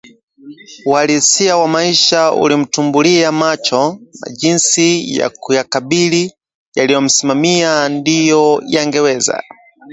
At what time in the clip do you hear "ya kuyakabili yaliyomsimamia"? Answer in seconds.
5.17-7.89